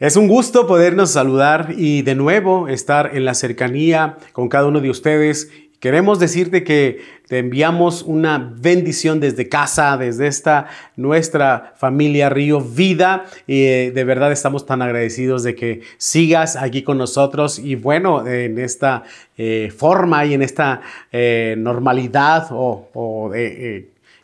[0.00, 4.80] Es un gusto podernos saludar y de nuevo estar en la cercanía con cada uno
[4.80, 5.50] de ustedes.
[5.78, 13.26] Queremos decirte que te enviamos una bendición desde casa, desde esta nuestra familia Río Vida.
[13.46, 18.26] Y eh, de verdad estamos tan agradecidos de que sigas aquí con nosotros y bueno,
[18.26, 19.02] en esta
[19.36, 20.80] eh, forma y en esta
[21.12, 23.30] eh, normalidad o, o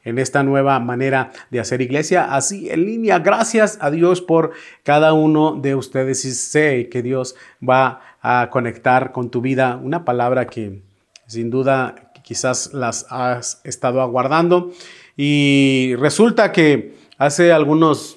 [0.07, 3.19] en esta nueva manera de hacer iglesia, así en línea.
[3.19, 4.53] Gracias a Dios por
[4.85, 10.05] cada uno de ustedes y sé que Dios va a conectar con tu vida una
[10.05, 10.81] palabra que
[11.27, 14.71] sin duda quizás las has estado aguardando.
[15.17, 18.17] Y resulta que hace algunos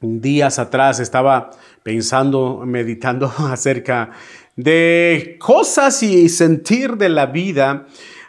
[0.00, 1.50] días atrás estaba
[1.84, 4.10] pensando, meditando acerca
[4.56, 7.86] de cosas y sentir de la vida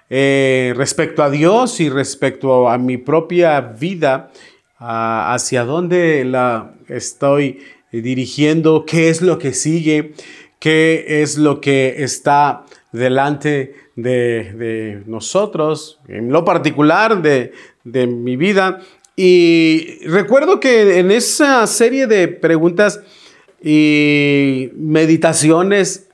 [0.10, 4.32] eh, respecto a Dios y respecto a mi propia vida,
[4.80, 7.60] hacia dónde la estoy
[7.92, 10.14] dirigiendo, qué es lo que sigue,
[10.60, 18.82] qué es lo que está delante de, nosotros, en lo particular de, de mi vida.
[19.16, 23.02] Y recuerdo que en esa serie de preguntas
[23.64, 26.07] y meditaciones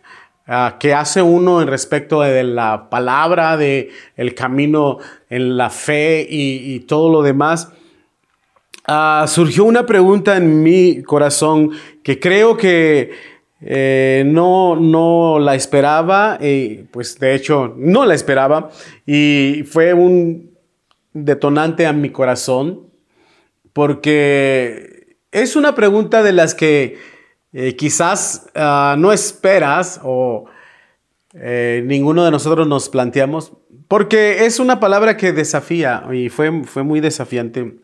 [0.80, 4.98] que hace uno en respecto de la palabra, de el camino
[5.30, 7.72] en la fe y, todo lo demás,
[8.86, 11.72] ah, surgió una pregunta en mi corazón
[12.04, 13.12] que creo que
[13.62, 18.70] eh, no, no la esperaba, y pues de hecho no la esperaba,
[19.06, 20.52] y fue un
[21.14, 22.88] detonante a mi corazón,
[23.72, 27.13] porque es una pregunta de las que
[27.54, 30.46] eh, quizás ah, no esperas o
[31.36, 33.54] eh, ninguno de nosotros nos planteamos,
[33.88, 37.80] porque es una palabra que desafía y fue, fue muy desafiante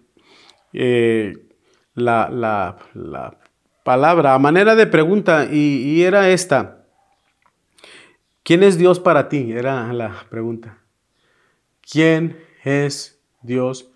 [0.74, 1.34] eh,
[1.96, 2.78] la,
[3.84, 6.86] palabra a manera de pregunta y, era esta.
[8.44, 9.52] ¿Quién es Dios para ti?
[9.52, 10.80] Era la pregunta.
[11.82, 13.92] ¿Quién es Dios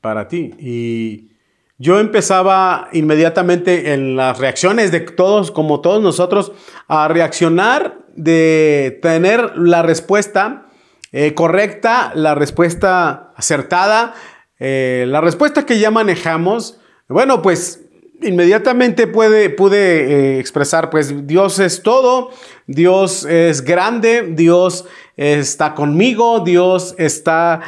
[0.00, 0.54] para ti?
[0.58, 1.32] Y
[1.78, 6.52] yo empezaba inmediatamente en las reacciones de todos, como todos nosotros,
[6.88, 10.66] a reaccionar de tener la respuesta
[11.12, 14.14] eh, correcta, la respuesta acertada,
[14.58, 16.80] eh, la respuesta que ya manejamos.
[17.08, 17.84] Bueno, pues
[18.22, 22.30] inmediatamente pude, pude eh, expresar, pues Dios es todo,
[22.66, 24.84] Dios es grande, Dios
[25.16, 27.60] está conmigo, Dios está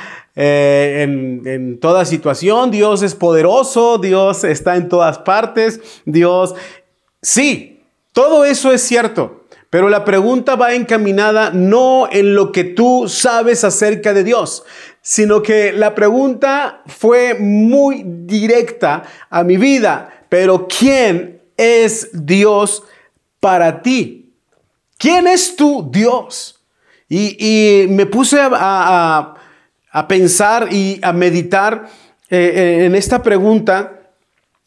[0.42, 2.70] eh, en, toda situación.
[2.70, 6.54] Dios es poderoso, Dios está en todas partes, Dios...
[7.20, 7.82] Sí,
[8.14, 13.64] todo eso es cierto, pero la pregunta va encaminada no en lo que tú sabes
[13.64, 14.64] acerca de Dios,
[15.02, 22.82] sino que la pregunta fue muy directa a mi vida, pero ¿quién es Dios
[23.40, 24.32] para ti?
[24.96, 26.64] ¿Quién es tu Dios?
[27.10, 29.34] Y, me puse a
[30.06, 31.88] pensar y a meditar
[32.28, 34.02] eh, eh, en esta pregunta,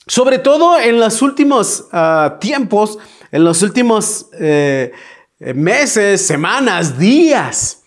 [0.06, 3.00] sobre todo en los últimos ah, tiempos,
[3.32, 4.92] en los últimos eh,
[5.40, 7.84] meses, semanas, días,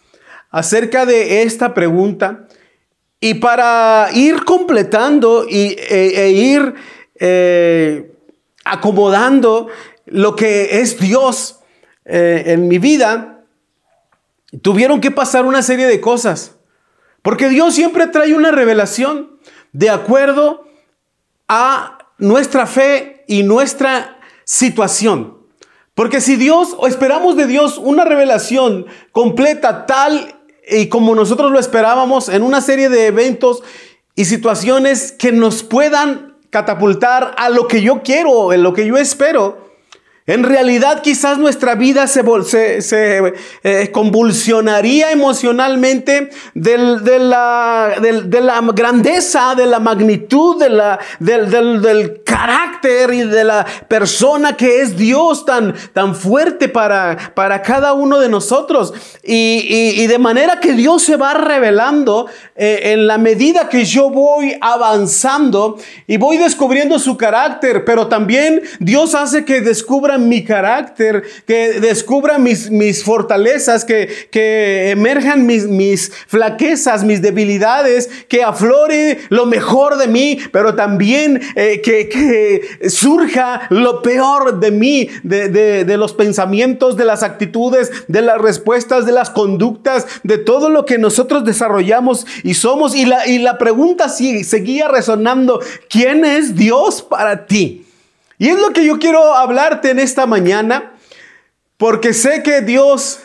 [0.51, 2.49] acerca de esta pregunta.
[3.21, 6.75] Y para ir completando y, e, e ir
[8.65, 9.69] acomodando
[10.07, 11.61] lo que es Dios
[12.05, 13.43] en mi vida,
[14.63, 16.56] tuvieron que pasar una serie de cosas.
[17.27, 19.41] Porque Dios siempre trae una revelación
[19.73, 20.65] de acuerdo
[21.49, 25.37] a nuestra fe y nuestra situación.
[25.95, 30.37] Porque si Dios o esperamos de Dios una revelación completa tal
[30.71, 33.65] y como nosotros lo esperábamos en una serie de eventos
[34.15, 38.97] y situaciones que nos puedan catapultar a lo que yo quiero, en lo que yo
[38.99, 39.66] espero,
[40.27, 42.23] en realidad quizás nuestra vida se,
[43.63, 46.79] eh, convulsionaría emocionalmente de,
[47.21, 54.57] la, de, la, grandeza, de la magnitud, de la, del, carácter y de la persona
[54.57, 58.93] que es Dios tan, tan fuerte para, para cada uno de nosotros.
[59.23, 64.57] Y, de manera que Dios se va revelando eh, en la medida que yo voy
[64.61, 71.81] avanzando y voy descubriendo su carácter, pero también Dios hace que descubra mi carácter, que
[71.81, 79.47] descubra mis, mis fortalezas, que, que emerjan mis, mis flaquezas, mis debilidades, que aflore lo
[79.47, 85.85] mejor de mí, pero también eh, que, que, surja lo peor de mí, de, de,
[85.85, 90.85] de los pensamientos, de las actitudes, de las respuestas, de las conductas, de todo lo
[90.85, 92.95] que nosotros desarrollamos y somos.
[92.95, 97.86] Y la, y la pregunta sigue, seguía resonando, ¿quién es Dios para ti?
[98.39, 100.93] Y es lo que yo quiero hablarte en esta mañana,
[101.77, 103.21] porque sé que Dios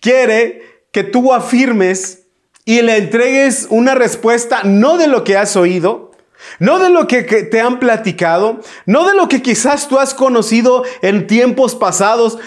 [0.00, 2.26] quiere que tú afirmes
[2.64, 6.12] y le entregues una respuesta no de lo que has oído,
[6.58, 10.84] no de lo que, te han platicado, no de lo que quizás tú has conocido
[11.02, 12.38] en tiempos pasados,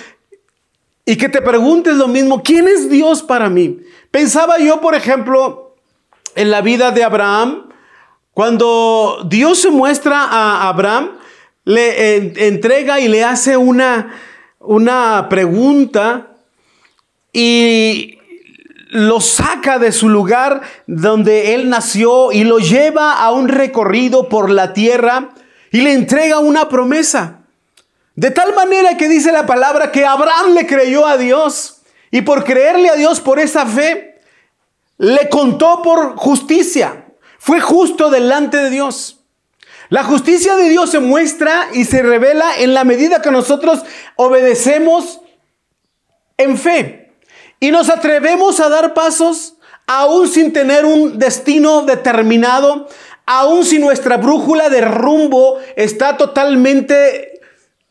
[1.05, 3.79] y que te preguntes lo mismo, ¿quién es Dios para mí?
[4.11, 5.75] Pensaba yo, por ejemplo,
[6.35, 7.69] en la vida de Abraham,
[8.33, 11.16] cuando Dios se muestra a Abraham,
[11.67, 14.15] le entrega y le hace una,
[14.59, 16.27] una pregunta
[17.33, 18.19] y
[18.91, 24.49] lo saca de su lugar donde él nació y lo lleva a un recorrido por
[24.49, 25.31] la tierra
[25.69, 27.41] y le entrega una promesa.
[28.15, 31.81] De tal manera que dice la palabra que Abraham le creyó a Dios
[32.11, 34.21] y por creerle a Dios por esa fe,
[34.99, 37.07] le contó por justicia.
[37.39, 39.16] Fue justo delante de Dios.
[39.89, 43.83] La justicia de Dios se muestra y se revela en la medida que nosotros
[44.15, 45.21] obedecemos
[46.37, 47.13] en fe
[47.59, 49.55] y nos atrevemos a dar pasos
[49.87, 52.87] aún sin tener un destino determinado,
[53.25, 57.39] aún si nuestra brújula de rumbo está totalmente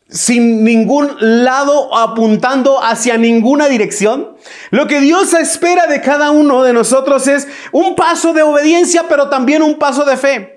[0.09, 4.37] sin ningún lado apuntando hacia ninguna dirección.
[4.71, 9.29] Lo que Dios espera de cada uno de nosotros es un paso de obediencia, pero
[9.29, 10.56] también un paso de fe.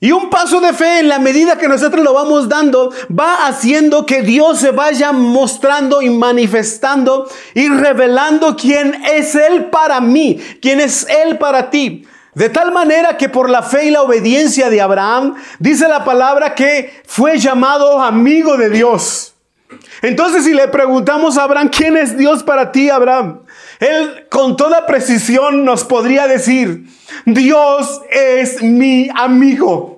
[0.00, 4.06] Y un paso de fe en la medida que nosotros lo vamos dando va haciendo
[4.06, 10.78] que Dios se vaya mostrando y manifestando y revelando quién es Él para mí, quién
[10.78, 12.06] es Él para ti.
[12.34, 16.54] De tal manera que por la fe y la obediencia de Abraham, dice la palabra
[16.54, 19.34] que fue llamado amigo de Dios.
[20.02, 23.40] Entonces si le preguntamos a Abraham, ¿quién es Dios para ti, Abraham?
[23.80, 26.84] Él con toda precisión nos podría decir,
[27.26, 29.97] Dios es mi amigo.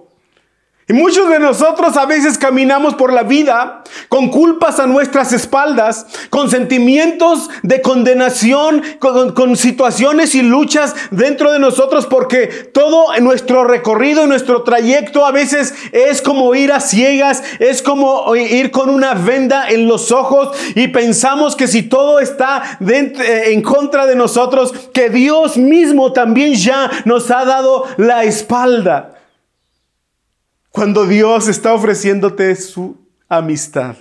[0.90, 6.04] Y muchos de nosotros a veces caminamos por la vida con culpas a nuestras espaldas,
[6.31, 14.26] con sentimientos de condenación, con, situaciones y luchas dentro de nosotros, porque todo nuestro recorrido,
[14.26, 19.70] nuestro trayecto a veces es como ir a ciegas, es como ir con una venda
[19.70, 25.08] en los ojos y pensamos que si todo está eh, en contra de nosotros, que
[25.08, 29.19] Dios mismo también ya nos ha dado la espalda.
[30.70, 32.96] Cuando Dios está ofreciéndote su
[33.28, 33.96] amistad.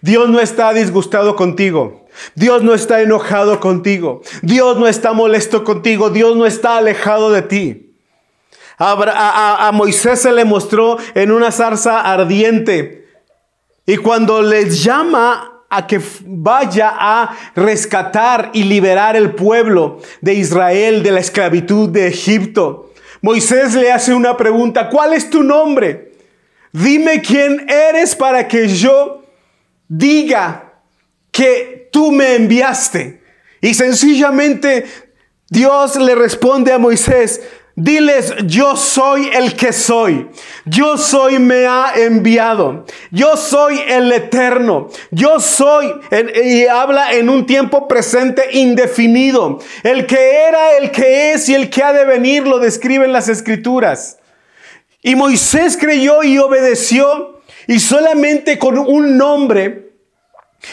[0.00, 2.06] Dios no está disgustado contigo.
[2.34, 4.22] Dios no está enojado contigo.
[4.42, 6.10] Dios no está molesto contigo.
[6.10, 7.96] Dios no está alejado de ti.
[8.78, 13.08] A, Moisés se le mostró en una zarza ardiente.
[13.86, 21.02] Y cuando les llama a que vaya a rescatar y liberar el pueblo de Israel
[21.02, 22.85] de la esclavitud de Egipto,
[23.26, 26.12] Moisés le hace una pregunta, ¿cuál es tu nombre?
[26.70, 29.24] Dime quién eres para que yo
[29.88, 30.74] diga
[31.32, 33.20] que tú me enviaste.
[33.60, 34.86] Y sencillamente
[35.50, 37.42] Dios le responde a Moisés,
[37.78, 40.30] Diles, yo soy el que soy.
[40.64, 42.86] Yo soy me ha enviado.
[43.10, 44.88] Yo soy el eterno.
[45.10, 45.92] Yo soy,
[46.42, 49.58] y habla en un tiempo presente indefinido.
[49.82, 53.28] El que era, el que es y el que ha de venir, lo describen las
[53.28, 54.20] escrituras.
[55.02, 59.85] Y Moisés creyó y obedeció y solamente con un nombre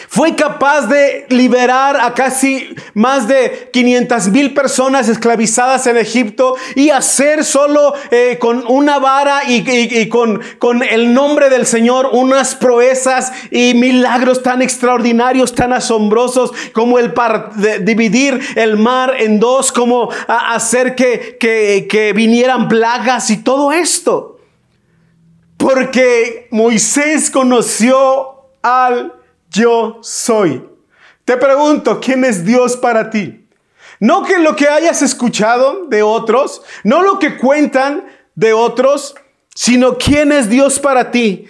[0.08, 6.90] fue capaz de liberar a casi más de 500 mil personas esclavizadas en Egipto y
[6.90, 13.32] hacer solo eh, con una vara y, con, con, el nombre del Señor unas proezas
[13.50, 17.12] y milagros tan extraordinarios, tan asombrosos como el
[17.82, 24.38] dividir el mar en dos, como hacer que, que, que vinieran plagas y todo esto.
[25.56, 29.13] Porque Moisés conoció al
[29.54, 30.68] yo soy.
[31.24, 33.46] Te pregunto, ¿quién es Dios para ti?
[34.00, 39.14] No que lo que hayas escuchado de otros, no lo que cuentan de otros,
[39.54, 41.46] sino quién es Dios para ti.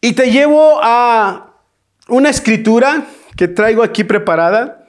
[0.00, 1.56] Y te llevo a
[2.08, 4.86] una escritura que traigo aquí preparada.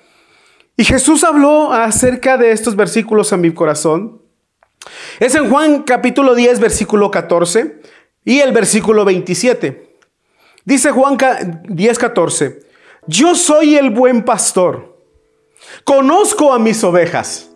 [0.78, 4.22] Y Jesús habló acerca de estos versículos a mi corazón.
[5.20, 7.82] Es en Juan capítulo 10, versículo 14
[8.24, 9.91] y el versículo 27.
[10.66, 12.60] Dice Juan 10:14,
[13.08, 14.98] yo soy el buen pastor,
[15.84, 17.52] conozco a mis ovejas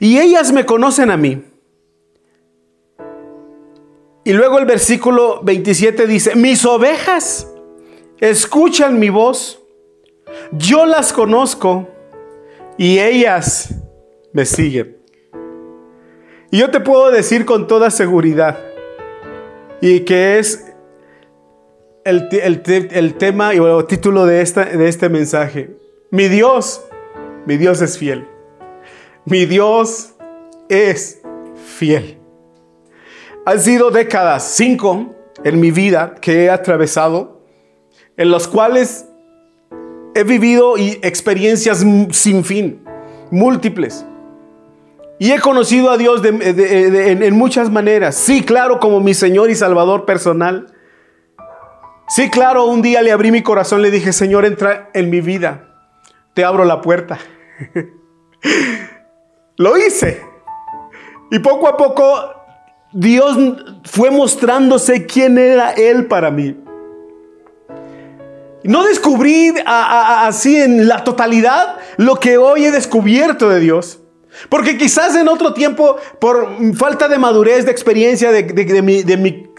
[0.00, 1.44] y ellas me conocen a mí.
[4.24, 7.50] Y luego el versículo 27 dice, mis ovejas
[8.20, 9.62] escuchan mi voz,
[10.52, 11.88] yo las conozco
[12.76, 13.74] y ellas
[14.32, 14.98] me siguen.
[16.50, 18.58] Y yo te puedo decir con toda seguridad,
[19.80, 20.67] y que es
[22.08, 25.76] el, tema y el título de, esta, de este mensaje.
[26.10, 26.82] Mi Dios,
[27.46, 28.26] mi Dios es fiel.
[29.24, 30.14] Mi Dios
[30.68, 31.20] es
[31.76, 32.18] fiel.
[33.44, 37.42] Han sido décadas, cinco en mi vida que he atravesado,
[38.16, 39.06] en las cuales
[40.14, 42.84] he vivido experiencias sin fin,
[43.30, 44.04] múltiples.
[45.18, 48.14] Y he conocido a Dios en muchas maneras.
[48.14, 50.72] Sí, claro, como mi Señor y Salvador personal.
[52.08, 55.68] Sí, claro, un día le abrí mi corazón, le dije, Señor, entra en mi vida.
[56.32, 57.18] Te abro la puerta.
[59.56, 60.22] Lo hice.
[61.30, 62.04] Y poco a poco
[62.92, 63.36] Dios
[63.84, 66.56] fue mostrándose quién era Él para mí.
[68.64, 74.00] No descubrí así en la totalidad lo que hoy he descubierto de Dios.
[74.48, 78.30] Porque quizás en otro tiempo, por falta de madurez, de experiencia,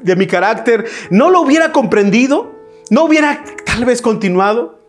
[0.01, 2.55] de, mi, carácter, no lo hubiera comprendido,
[2.89, 4.79] no hubiera tal vez continuado,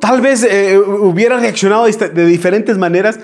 [0.00, 3.18] tal vez eh, hubiera reaccionado de diferentes maneras.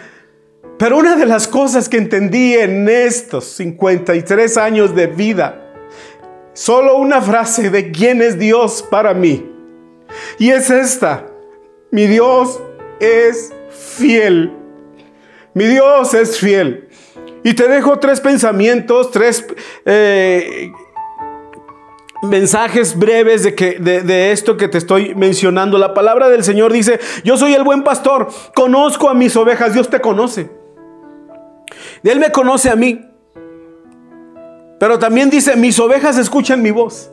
[0.78, 5.74] Pero una de las cosas que entendí en estos 53 años de vida,
[6.54, 9.46] solo una frase de quién es Dios para mí.
[10.38, 11.26] Y es esta,
[11.90, 12.60] mi Dios
[12.98, 14.52] es fiel.
[15.54, 16.88] Mi Dios es fiel.
[17.42, 19.44] Y te dejo tres pensamientos, tres
[19.84, 20.70] eh,
[22.22, 25.78] mensajes breves de, que, de, esto que te estoy mencionando.
[25.78, 29.88] La palabra del Señor dice, yo soy el buen pastor, conozco a mis ovejas, Dios
[29.88, 30.50] te conoce.
[32.02, 33.06] Él me conoce a mí.
[34.78, 37.10] Pero también dice, mis ovejas escuchan mi voz.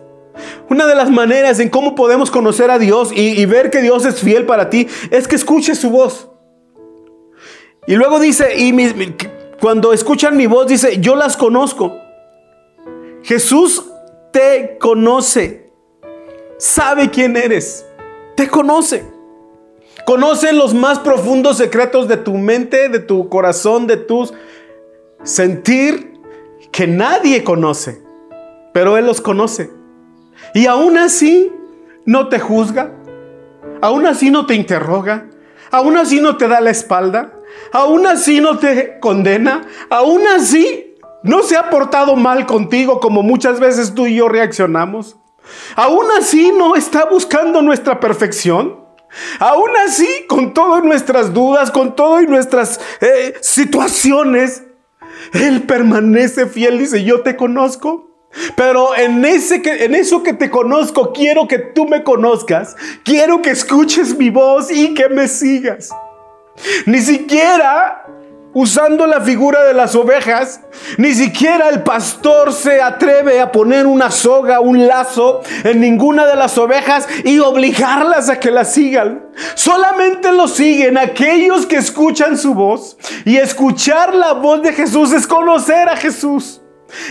[0.70, 4.22] Una de las maneras en cómo podemos conocer a Dios y, ver que Dios es
[4.22, 6.30] fiel para ti es que escuches su voz.
[7.88, 8.74] Y luego dice, y
[9.60, 11.98] cuando escuchan mi voz, dice, yo las conozco.
[13.24, 13.84] Jesús
[14.38, 15.72] te conoce.
[16.60, 17.84] Sabe quién eres.
[18.36, 19.04] Te conoce.
[20.06, 24.36] Conoce los más profundos secretos de tu mente, de tu corazón, de tus
[25.24, 26.14] sentir
[26.72, 28.00] que nadie conoce,
[28.76, 29.72] pero Él los conoce.
[30.54, 31.52] Y aún así
[32.06, 32.94] no te juzga,
[33.82, 35.32] aún así no te interroga,
[35.72, 37.34] aún así no te da la espalda,
[37.72, 40.87] aún así no te condena, aún así
[41.24, 45.18] no se ha portado mal contigo como muchas veces tú y yo reaccionamos.
[45.76, 48.86] Aún así no está buscando nuestra perfección.
[49.40, 54.64] Aún así, con todas nuestras dudas, con todas nuestras eh, situaciones,
[55.34, 58.06] él permanece fiel, dice, yo te conozco.
[58.56, 62.76] Pero en, ese en eso que te conozco, quiero que tú me conozcas.
[63.04, 65.90] Quiero que escuches mi voz y que me sigas.
[66.86, 68.06] Ni siquiera
[68.54, 70.62] usando la figura de las ovejas,
[70.98, 76.36] ni siquiera el pastor se atreve a poner una soga, un lazo en ninguna de
[76.36, 79.28] las ovejas y obligarlas a que la sigan.
[79.56, 82.98] Solamente lo siguen aquellos que escuchan su voz.
[83.26, 86.62] Y escuchar la voz de Jesús es conocer a Jesús.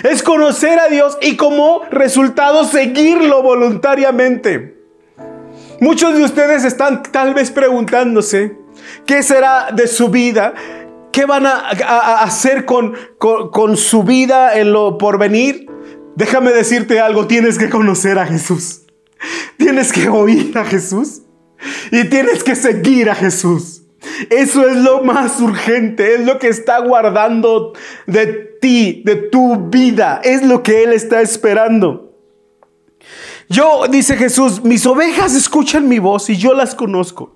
[0.02, 4.76] Es conocer a Dios y como resultado seguirlo voluntariamente.
[5.80, 8.56] Muchos de ustedes están tal vez preguntándose,
[9.04, 10.54] ¿qué será de su vida?
[11.16, 11.70] ¿Qué van a,
[12.24, 15.66] hacer con, con, su vida en lo porvenir?
[16.14, 18.82] Déjame decirte algo, tienes que conocer a Jesús.
[19.56, 21.22] Tienes que oír a Jesús
[21.90, 23.84] y tienes que seguir a Jesús.
[24.28, 27.72] Eso es lo más urgente, es lo que está guardando
[28.06, 28.26] de
[28.60, 32.12] ti, de tu vida, es lo que Él está esperando.
[33.48, 37.35] Yo, dice Jesús, mis ovejas escuchan mi voz y yo las conozco.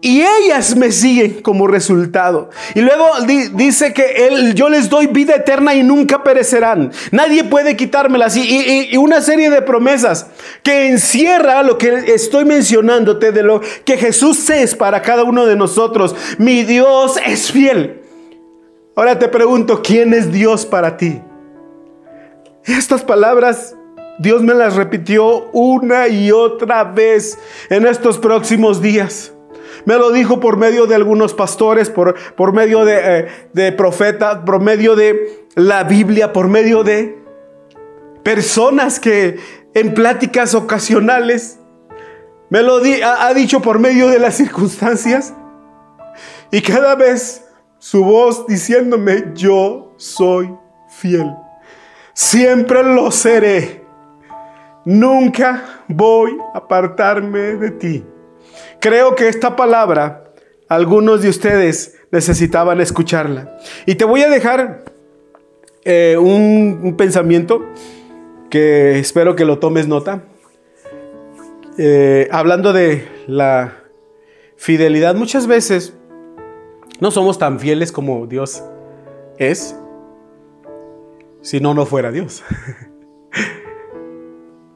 [0.00, 2.50] Y ellas me siguen como resultado.
[2.74, 3.04] Y luego
[3.54, 6.92] dice que él, yo les doy vida eterna y nunca perecerán.
[7.10, 8.36] Nadie puede quitármelas.
[8.36, 10.28] Y, y, una serie de promesas
[10.62, 15.56] que encierra lo que estoy mencionándote de lo que Jesús es para cada uno de
[15.56, 16.14] nosotros.
[16.38, 18.02] Mi Dios es fiel.
[18.94, 21.20] Ahora te pregunto, ¿quién es Dios para ti?
[22.64, 23.74] Estas palabras
[24.20, 27.38] Dios me las repitió una y otra vez
[27.70, 29.32] en estos próximos días.
[29.84, 34.38] Me lo dijo por medio de algunos pastores, por, por medio de, eh, de profetas,
[34.44, 37.18] por medio de la Biblia, por medio de
[38.22, 39.38] personas que
[39.74, 41.58] en pláticas ocasionales
[42.50, 45.34] me lo ha, dicho por medio de las circunstancias.
[46.50, 47.44] Y cada vez
[47.78, 50.54] su voz diciéndome, yo soy
[50.88, 51.34] fiel.
[52.14, 53.84] Siempre lo seré.
[54.84, 58.06] Nunca voy a apartarme de ti.
[58.80, 60.32] Creo que esta palabra,
[60.68, 63.58] algunos de ustedes necesitaban escucharla.
[63.86, 64.84] Y te voy a dejar
[65.84, 67.64] eh, un, pensamiento
[68.50, 70.22] que espero que lo tomes nota.
[71.76, 73.84] Eh, hablando de la
[74.56, 75.94] fidelidad, muchas veces
[77.00, 78.62] no somos tan fieles como Dios
[79.38, 79.76] es,
[81.42, 82.42] si no, no fuera Dios.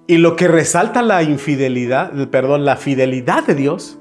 [0.06, 3.98] y lo que resalta la infidelidad, perdón, la fidelidad de Dios,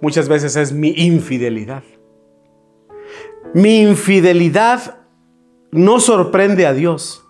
[0.00, 1.82] muchas veces es mi infidelidad.
[3.54, 4.98] Mi infidelidad
[5.70, 7.24] no sorprende a Dios.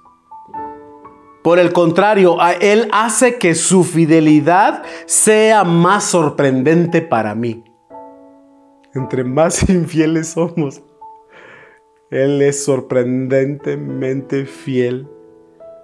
[1.42, 7.64] Por el contrario, Él hace que su fidelidad sea más sorprendente para mí.
[8.94, 10.82] Entre más infieles somos,
[12.10, 15.08] Él es sorprendentemente fiel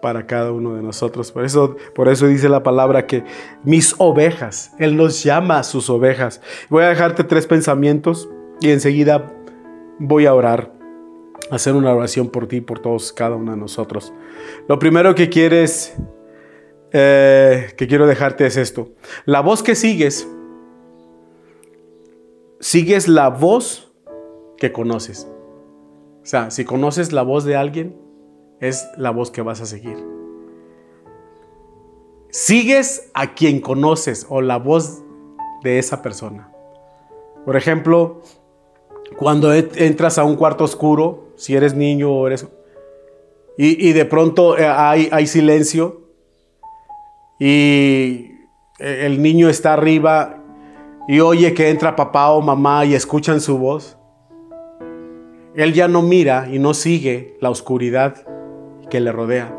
[0.04, 1.32] para cada uno de nosotros.
[1.32, 3.24] Por eso, por eso dice la palabra que
[3.62, 6.42] mis ovejas, Él nos llama a sus ovejas.
[6.68, 8.28] Voy a dejarte tres pensamientos
[8.60, 9.32] y enseguida
[9.98, 10.74] voy a orar,
[11.50, 14.12] hacer una oración por ti, por todos, cada uno de nosotros.
[14.68, 15.96] Lo primero que quieres,
[16.92, 18.90] eh, que quiero dejarte es esto.
[19.24, 20.28] La voz que sigues,
[22.60, 23.90] sigues la voz
[24.58, 25.26] que conoces.
[26.22, 28.03] O sea, si conoces la voz de alguien,
[28.60, 29.96] es la voz que vas a seguir.
[32.30, 35.02] Sigues a quien conoces o la voz
[35.62, 36.50] de esa persona.
[37.44, 38.22] Por ejemplo,
[39.16, 42.48] cuando entras a un cuarto oscuro, si eres niño o eres...
[43.56, 46.08] Y, de pronto eh, hay, hay silencio
[47.38, 48.32] y
[48.80, 50.42] eh, el niño está arriba
[51.06, 53.96] y oye que entra papá o mamá y escuchan su voz.
[55.54, 58.26] Él ya no mira y no sigue la oscuridad
[58.88, 59.54] que le rodea.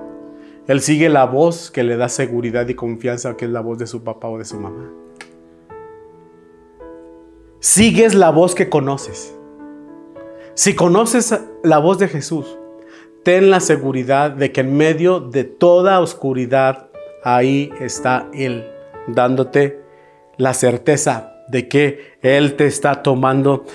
[0.67, 3.87] Él sigue la voz que le da seguridad y confianza, que es la voz de
[3.87, 4.91] su papá o de su mamá.
[7.59, 9.35] Sigues la voz que conoces.
[10.55, 12.57] Si conoces la voz de Jesús,
[13.23, 16.89] ten la seguridad de que en medio de toda oscuridad,
[17.23, 18.67] ahí está Él,
[19.07, 19.81] dándote
[20.37, 23.65] la certeza de que Él te está tomando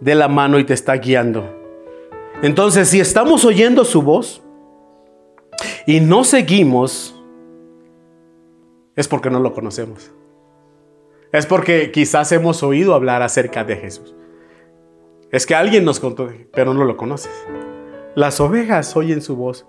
[0.00, 1.44] de la mano y te está guiando.
[2.42, 4.42] Entonces, si estamos oyendo su voz
[5.86, 7.14] y no seguimos,
[8.96, 10.10] es porque no lo conocemos.
[11.32, 14.14] Es porque quizás hemos oído hablar acerca de Jesús.
[15.30, 17.32] Es que alguien nos contó, pero no lo conoces.
[18.14, 19.66] Las ovejas oyen su voz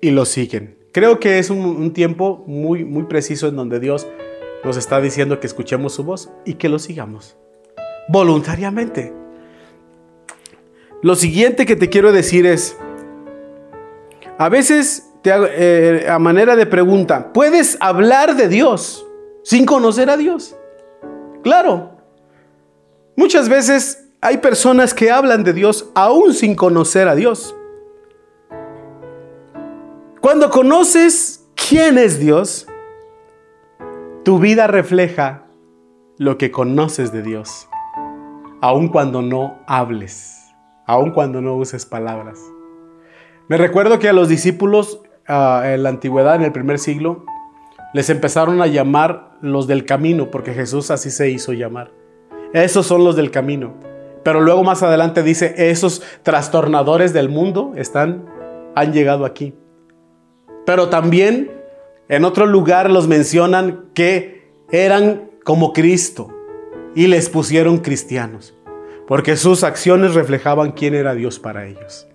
[0.00, 0.78] y lo siguen.
[0.92, 4.06] Creo que es un, tiempo muy, muy preciso en donde Dios
[4.64, 7.36] nos está diciendo que escuchemos su voz y que lo sigamos
[8.08, 9.12] voluntariamente.
[11.02, 12.76] Lo siguiente que te quiero decir es,
[14.38, 19.06] a veces te eh, a manera de pregunta, ¿puedes hablar de Dios
[19.42, 20.56] sin conocer a Dios?
[21.42, 21.92] Claro.
[23.16, 27.54] Muchas veces hay personas que hablan de Dios aún sin conocer a Dios.
[30.20, 32.66] Cuando conoces quién es Dios,
[34.24, 35.44] tu vida refleja
[36.18, 37.68] lo que conoces de Dios,
[38.60, 40.36] aun cuando no hables,
[40.86, 42.40] aun cuando no uses palabras.
[43.48, 47.24] Me recuerdo que a los discípulos ah, en la antigüedad, en el primer siglo,
[47.94, 51.92] les empezaron a llamar los del camino, porque Jesús así se hizo llamar.
[52.52, 53.74] Esos son los del camino.
[54.24, 58.26] Pero luego más adelante dice, esos trastornadores del mundo están,
[58.74, 59.54] han llegado aquí.
[60.64, 61.52] Pero también
[62.08, 66.28] en otro lugar los mencionan que eran como Cristo
[66.96, 68.56] y les pusieron cristianos,
[69.06, 72.08] porque sus acciones reflejaban quién era Dios para ellos.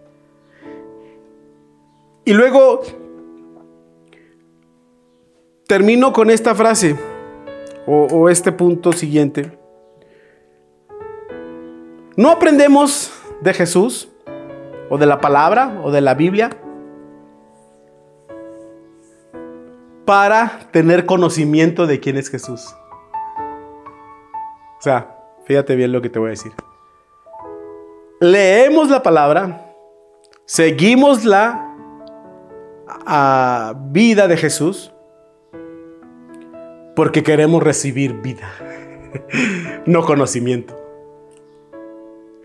[2.31, 2.81] Y luego
[5.67, 6.95] termino con esta frase
[7.85, 9.51] o, este punto siguiente.
[12.15, 14.07] No aprendemos de Jesús
[14.89, 16.51] o de la palabra o de la Biblia
[20.05, 22.73] para tener conocimiento de quién es Jesús.
[24.79, 26.53] O sea, fíjate bien lo que te voy a decir.
[28.21, 29.75] Leemos la palabra,
[30.45, 31.70] seguimos la
[33.91, 34.93] vida de Jesús
[36.95, 38.51] porque queremos recibir vida,
[39.85, 40.81] no conocimiento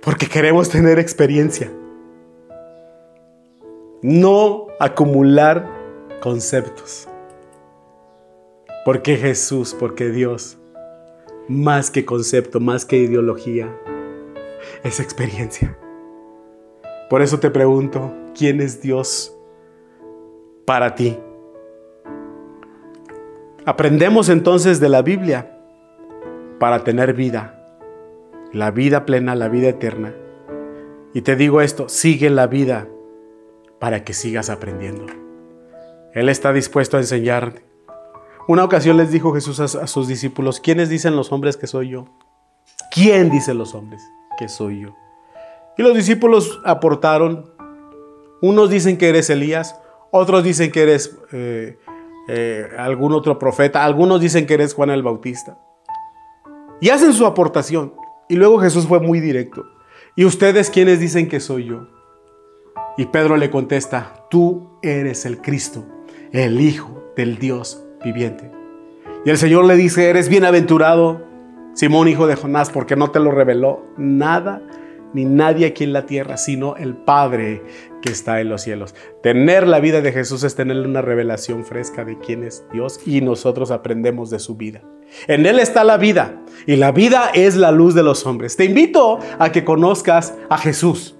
[0.06, 1.68] porque queremos tener experiencia.
[4.02, 5.68] No acumular
[6.20, 7.08] conceptos.
[8.84, 10.58] Porque Jesús, porque Dios,
[11.48, 13.76] más que concepto, más que ideología,
[14.84, 15.76] es experiencia.
[17.10, 19.35] Por eso te pregunto, ¿quién es Dios
[20.66, 21.18] para ti?
[23.64, 25.58] Aprendemos entonces de la Biblia
[26.58, 27.56] para tener vida
[28.52, 30.14] la vida plena, la vida eterna.
[31.12, 32.88] Y te digo esto, sigue la vida
[33.78, 35.04] para que sigas aprendiendo.
[36.14, 37.64] Él está dispuesto a enseñarte.
[38.48, 42.06] Una ocasión les dijo Jesús a, sus discípulos, ¿quiénes dicen los hombres que soy yo?
[42.90, 44.02] ¿Quién dice los hombres
[44.38, 44.96] que soy yo?
[45.76, 47.50] Y los discípulos aportaron,
[48.40, 49.78] unos dicen que eres Elías,
[50.16, 51.78] otros dicen que eres eh,
[52.28, 55.58] eh, algún otro profeta, algunos dicen que eres Juan el Bautista.
[56.80, 57.94] Y hacen su aportación.
[58.28, 59.64] Y luego Jesús fue muy directo.
[60.16, 61.88] ¿Y ustedes quiénes dicen que soy yo?
[62.98, 65.84] Y Pedro le contesta, tú eres el Cristo,
[66.32, 68.50] el Hijo del Dios viviente.
[69.24, 71.22] Y el Señor le dice, eres bienaventurado,
[71.74, 74.62] Simón, hijo de Jonás, porque no te lo reveló nada
[75.12, 77.62] ni nadie aquí en la tierra, sino el Padre
[78.10, 78.94] está en los cielos.
[79.22, 83.20] Tener la vida de Jesús es tener una revelación fresca de quién es Dios y
[83.20, 84.82] nosotros aprendemos de su vida.
[85.28, 88.56] En Él está la vida y la vida es la luz de los hombres.
[88.56, 91.16] Te invito a que conozcas a Jesús,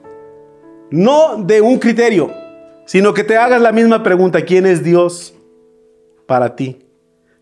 [0.90, 2.30] no de un criterio,
[2.86, 5.34] sino que te hagas la misma pregunta, ¿quién es Dios
[6.26, 6.86] para ti?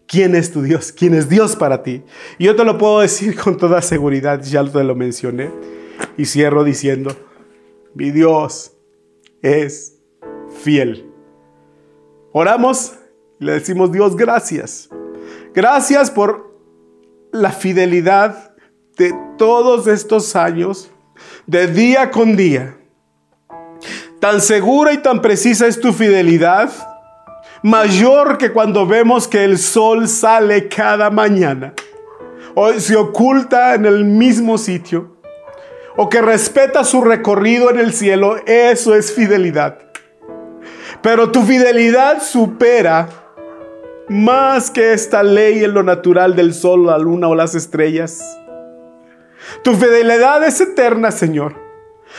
[0.06, 0.92] ¿Quién es tu Dios?
[0.92, 2.02] ¿Quién es Dios para ti?
[2.38, 5.50] Y yo te lo puedo decir con toda seguridad, ya te lo mencioné.
[6.16, 7.16] Y cierro diciendo,
[7.94, 8.73] mi Dios
[9.44, 10.00] es
[10.62, 11.12] fiel.
[12.32, 12.94] Oramos
[13.38, 14.88] y le decimos, Dios, gracias.
[15.54, 16.58] Gracias por
[17.30, 18.56] la fidelidad
[18.96, 20.90] de todos estos años,
[21.46, 22.76] de día con día.
[24.18, 26.72] Tan segura y tan precisa es tu fidelidad,
[27.62, 31.74] mayor que cuando vemos que el sol sale cada mañana
[32.54, 35.13] o se oculta en el mismo sitio
[35.96, 39.78] o que respeta su recorrido en el cielo, eso es fidelidad.
[41.02, 43.08] Pero tu fidelidad supera
[44.08, 48.22] más que esta ley en lo natural del sol, la luna o las estrellas.
[49.62, 51.54] Tu fidelidad es eterna, Señor.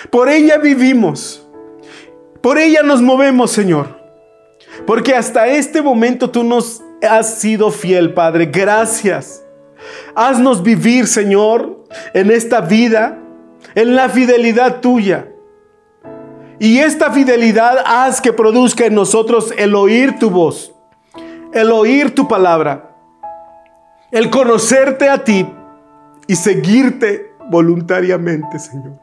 [0.10, 1.48] Por ella vivimos.
[2.42, 3.88] Por ella nos movemos, Señor.
[4.86, 8.46] Porque hasta este momento tú nos has sido fiel, Padre.
[8.46, 9.44] Gracias.
[10.16, 11.84] Haznos vivir, Señor,
[12.14, 13.25] en esta vida
[13.74, 15.30] en la fidelidad tuya.
[16.60, 20.74] Y esta fidelidad haz que produzca en nosotros el oír tu voz,
[21.54, 22.96] el oír tu palabra,
[24.12, 25.46] el conocerte a ti
[26.28, 29.00] y seguirte voluntariamente, Señor.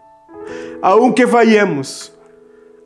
[0.81, 2.17] Aunque fallemos,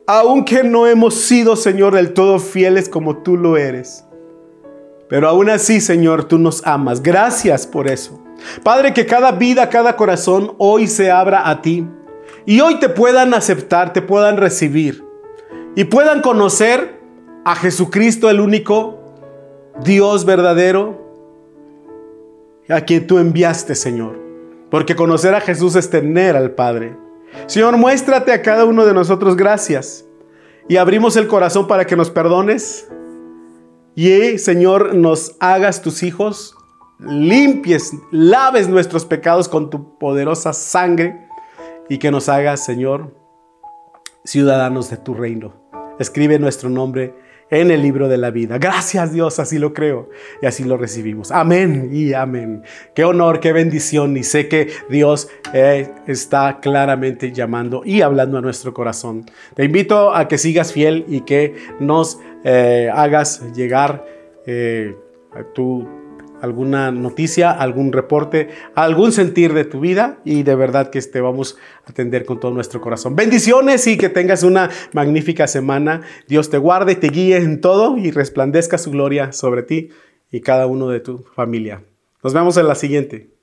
[0.05, 4.03] aunque no hemos sido, Señor, del todo fieles como tú lo eres.
[5.09, 7.01] Pero aún así, Señor, tú nos amas.
[7.01, 8.21] Gracias por eso.
[8.63, 11.87] Padre, que cada vida, cada corazón hoy se abra a ti
[12.45, 15.03] y hoy te puedan aceptar, te puedan recibir
[15.75, 16.99] y puedan conocer
[17.45, 18.99] a Jesucristo, el único
[19.83, 21.05] Dios verdadero,
[22.67, 24.19] a quien tú enviaste, Señor.
[24.69, 26.97] Porque conocer a Jesús es tener al Padre.
[27.45, 30.05] Señor, muéstrate a cada uno de nosotros gracias.
[30.67, 32.89] Y abrimos el corazón para que nos perdones.
[33.95, 36.56] Y, Señor, nos hagas tus hijos
[36.99, 41.27] limpies, laves nuestros pecados con tu poderosa sangre
[41.89, 43.15] y que nos hagas, Señor,
[44.23, 45.53] ciudadanos de tu reino.
[45.99, 47.13] Escribe nuestro nombre
[47.49, 48.57] en el libro de la vida.
[48.57, 50.09] Gracias Dios, así lo creo
[50.41, 51.31] y así lo recibimos.
[51.31, 52.63] Amén y amén.
[52.93, 58.41] Qué honor, qué bendición y sé que Dios eh, está claramente llamando y hablando a
[58.41, 59.25] nuestro corazón.
[59.55, 64.05] Te invito a que sigas fiel y que nos eh, hagas llegar
[64.45, 64.95] eh,
[65.33, 65.87] a tu
[66.41, 71.57] alguna noticia, algún reporte, algún sentir de tu vida y de verdad que te vamos
[71.85, 73.15] a atender con todo nuestro corazón.
[73.15, 76.01] Bendiciones y que tengas una magnífica semana.
[76.27, 79.89] Dios te guarde, te guíe en todo y resplandezca su gloria sobre ti
[80.31, 81.83] y cada uno de tu familia.
[82.23, 83.36] Nos vemos en la siguiente.